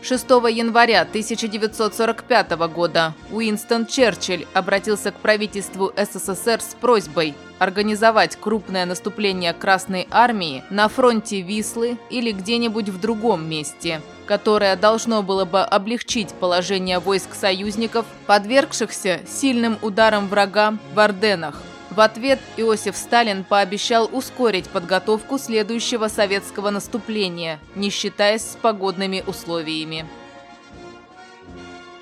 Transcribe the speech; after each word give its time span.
6 0.05 0.29
января 0.51 1.01
1945 1.01 2.51
года 2.67 3.15
Уинстон 3.31 3.87
Черчилль 3.87 4.45
обратился 4.53 5.11
к 5.11 5.15
правительству 5.15 5.91
СССР 5.97 6.61
с 6.61 6.75
просьбой 6.79 7.33
организовать 7.57 8.35
крупное 8.35 8.85
наступление 8.85 9.51
Красной 9.53 10.07
Армии 10.11 10.63
на 10.69 10.89
фронте 10.89 11.41
Вислы 11.41 11.97
или 12.11 12.31
где-нибудь 12.31 12.89
в 12.89 12.99
другом 12.99 13.49
месте, 13.49 13.99
которое 14.27 14.75
должно 14.75 15.23
было 15.23 15.43
бы 15.43 15.61
облегчить 15.61 16.35
положение 16.35 16.99
войск 16.99 17.33
союзников, 17.33 18.05
подвергшихся 18.27 19.21
сильным 19.27 19.79
ударам 19.81 20.27
врага 20.27 20.77
в 20.93 20.99
Орденах. 20.99 21.63
В 21.95 22.01
ответ 22.01 22.39
Иосиф 22.57 22.97
Сталин 22.97 23.45
пообещал 23.45 24.09
ускорить 24.11 24.67
подготовку 24.67 25.37
следующего 25.37 26.09
советского 26.09 26.69
наступления, 26.69 27.57
не 27.73 27.89
считаясь 27.89 28.41
с 28.41 28.57
погодными 28.61 29.23
условиями. 29.25 30.05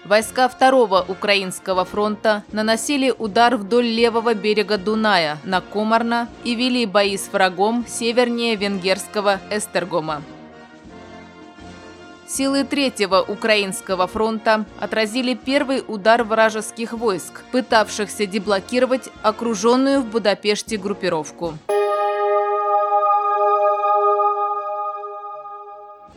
Войска 0.04 0.50
Второго 0.50 1.06
Украинского 1.08 1.86
фронта 1.86 2.44
наносили 2.52 3.14
удар 3.16 3.56
вдоль 3.56 3.86
левого 3.86 4.34
берега 4.34 4.80
Дуная 4.80 5.38
на 5.44 5.62
Комарна 5.62 6.28
и 6.44 6.56
вели 6.56 6.88
бои 6.88 7.16
с 7.16 7.32
врагом 7.32 7.86
севернее 7.88 8.56
венгерского 8.56 9.40
Эстергома. 9.52 10.24
Силы 12.36 12.64
Третьего 12.64 13.22
Украинского 13.22 14.08
фронта 14.08 14.66
отразили 14.80 15.36
первый 15.36 15.84
удар 15.88 16.24
вражеских 16.24 16.94
войск, 16.94 17.44
пытавшихся 17.52 18.26
деблокировать 18.26 19.10
окруженную 19.22 20.02
в 20.02 20.06
Будапеште 20.06 20.78
группировку. 20.78 21.54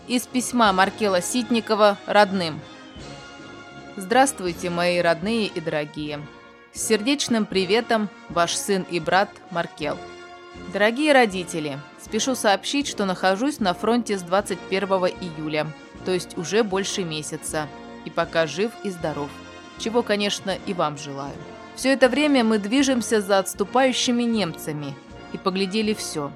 Из 0.08 0.22
письма 0.26 0.72
Маркела 0.72 1.20
Ситникова 1.20 1.98
родным– 2.06 2.60
Здравствуйте, 3.98 4.68
мои 4.68 4.98
родные 4.98 5.46
и 5.46 5.58
дорогие. 5.58 6.20
С 6.74 6.86
сердечным 6.86 7.46
приветом, 7.46 8.10
ваш 8.28 8.54
сын 8.54 8.84
и 8.90 9.00
брат 9.00 9.30
Маркел. 9.50 9.96
Дорогие 10.70 11.14
родители, 11.14 11.78
спешу 11.98 12.34
сообщить, 12.34 12.88
что 12.88 13.06
нахожусь 13.06 13.58
на 13.58 13.72
фронте 13.72 14.18
с 14.18 14.22
21 14.22 14.88
июля, 15.20 15.66
то 16.06 16.12
есть 16.12 16.38
уже 16.38 16.62
больше 16.62 17.02
месяца, 17.02 17.66
и 18.04 18.10
пока 18.10 18.46
жив 18.46 18.70
и 18.84 18.90
здоров, 18.90 19.28
чего, 19.78 20.02
конечно, 20.02 20.56
и 20.66 20.72
вам 20.72 20.96
желаю. 20.96 21.34
Все 21.74 21.92
это 21.92 22.08
время 22.08 22.44
мы 22.44 22.58
движемся 22.58 23.20
за 23.20 23.40
отступающими 23.40 24.22
немцами 24.22 24.94
и 25.32 25.36
поглядели 25.36 25.92
все. 25.92 26.30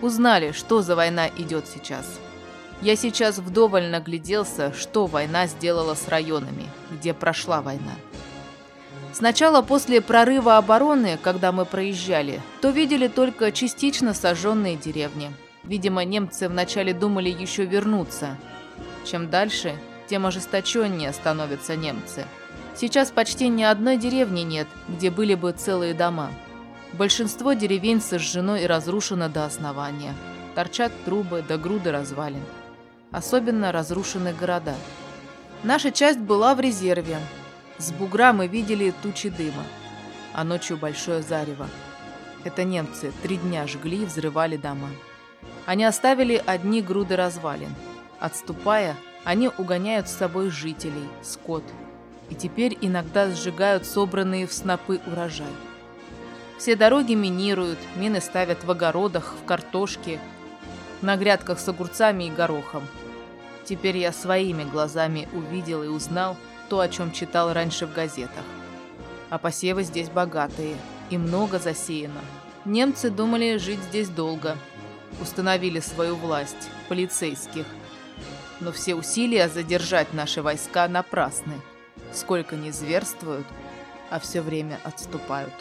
Узнали, 0.00 0.52
что 0.52 0.80
за 0.80 0.96
война 0.96 1.28
идет 1.36 1.68
сейчас. 1.68 2.18
Я 2.80 2.96
сейчас 2.96 3.38
вдоволь 3.38 3.88
нагляделся, 3.88 4.72
что 4.72 5.04
война 5.04 5.46
сделала 5.46 5.94
с 5.94 6.08
районами, 6.08 6.66
где 6.90 7.12
прошла 7.12 7.60
война. 7.60 7.92
Сначала 9.12 9.60
после 9.60 10.00
прорыва 10.00 10.56
обороны, 10.56 11.18
когда 11.22 11.52
мы 11.52 11.66
проезжали, 11.66 12.40
то 12.62 12.70
видели 12.70 13.06
только 13.06 13.52
частично 13.52 14.14
сожженные 14.14 14.76
деревни. 14.76 15.30
Видимо, 15.62 16.04
немцы 16.04 16.48
вначале 16.48 16.94
думали 16.94 17.28
еще 17.28 17.66
вернуться. 17.66 18.38
Чем 19.04 19.30
дальше, 19.30 19.76
тем 20.08 20.26
ожесточеннее 20.26 21.12
становятся 21.12 21.76
немцы. 21.76 22.24
Сейчас 22.74 23.10
почти 23.10 23.48
ни 23.48 23.62
одной 23.62 23.96
деревни 23.96 24.40
нет, 24.40 24.68
где 24.88 25.10
были 25.10 25.34
бы 25.34 25.52
целые 25.52 25.94
дома. 25.94 26.30
Большинство 26.92 27.52
деревень 27.52 28.00
сожжено 28.00 28.56
и 28.56 28.66
разрушено 28.66 29.28
до 29.28 29.44
основания. 29.44 30.14
Торчат 30.54 30.92
трубы 31.04 31.42
до 31.42 31.58
груды 31.58 31.92
развалин 31.92 32.42
особенно 33.10 33.72
разрушены 33.72 34.32
города. 34.32 34.74
Наша 35.62 35.90
часть 35.90 36.18
была 36.18 36.54
в 36.54 36.60
резерве. 36.60 37.18
С 37.78 37.92
бугра 37.92 38.32
мы 38.32 38.46
видели 38.46 38.94
тучи 39.02 39.30
дыма, 39.30 39.64
а 40.32 40.44
ночью 40.44 40.76
большое 40.76 41.22
зарево. 41.22 41.68
Это 42.44 42.64
немцы 42.64 43.12
три 43.22 43.36
дня 43.36 43.66
жгли 43.66 44.02
и 44.02 44.06
взрывали 44.06 44.56
дома. 44.56 44.88
Они 45.66 45.84
оставили 45.84 46.42
одни 46.44 46.82
груды 46.82 47.16
развалин. 47.16 47.74
Отступая, 48.20 48.96
они 49.24 49.50
угоняют 49.56 50.08
с 50.08 50.16
собой 50.16 50.50
жителей, 50.50 51.08
скот, 51.22 51.64
и 52.28 52.34
теперь 52.34 52.76
иногда 52.80 53.30
сжигают 53.30 53.86
собранные 53.86 54.46
в 54.46 54.52
снопы 54.52 55.00
урожай. 55.06 55.46
Все 56.58 56.76
дороги 56.76 57.14
минируют, 57.14 57.78
мины 57.96 58.20
ставят 58.20 58.64
в 58.64 58.70
огородах, 58.70 59.34
в 59.42 59.46
картошке, 59.46 60.20
на 61.00 61.16
грядках 61.16 61.58
с 61.58 61.68
огурцами 61.68 62.24
и 62.24 62.30
горохом. 62.30 62.82
Теперь 63.64 63.96
я 63.96 64.12
своими 64.12 64.64
глазами 64.64 65.26
увидел 65.32 65.82
и 65.82 65.88
узнал 65.88 66.36
то, 66.68 66.80
о 66.80 66.88
чем 66.88 67.12
читал 67.12 67.54
раньше 67.54 67.86
в 67.86 67.94
газетах. 67.94 68.44
А 69.30 69.38
посевы 69.38 69.82
здесь 69.82 70.10
богатые 70.10 70.76
и 71.08 71.16
много 71.16 71.58
засеяно. 71.58 72.20
Немцы 72.66 73.08
думали 73.08 73.56
жить 73.56 73.80
здесь 73.88 74.10
долго. 74.10 74.58
Установили 75.22 75.80
свою 75.80 76.16
власть, 76.16 76.68
полицейских. 76.88 77.64
Но 78.60 78.72
все 78.72 78.94
усилия 78.94 79.48
задержать 79.48 80.12
наши 80.12 80.42
войска 80.42 80.86
напрасны. 80.88 81.54
Сколько 82.12 82.56
не 82.56 82.70
зверствуют, 82.70 83.46
а 84.10 84.20
все 84.20 84.42
время 84.42 84.78
отступают. 84.84 85.54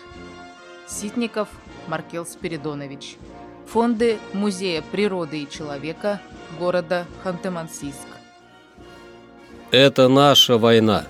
Ситников 0.87 1.47
Маркел 1.87 2.25
Спиридонович 2.25 3.17
фонды 3.71 4.17
Музея 4.33 4.81
природы 4.81 5.43
и 5.43 5.49
человека 5.49 6.19
города 6.59 7.05
Ханты-Мансийск. 7.23 8.07
Это 9.71 10.07
наша 10.07 10.57
война. 10.57 11.05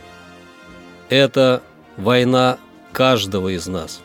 Это 1.07 1.63
война 1.95 2.57
каждого 2.91 3.55
из 3.55 3.67
нас. 3.67 4.01